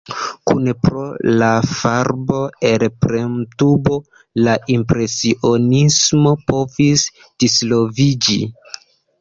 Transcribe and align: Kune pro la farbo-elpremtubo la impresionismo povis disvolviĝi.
Kune 0.49 0.73
pro 0.85 1.01
la 1.41 1.49
farbo-elpremtubo 1.81 3.99
la 4.47 4.55
impresionismo 4.77 6.33
povis 6.53 7.05
disvolviĝi. 7.45 8.41